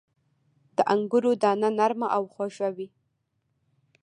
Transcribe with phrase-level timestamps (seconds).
[0.75, 2.87] •د انګورو دانه نرمه او خواږه وي.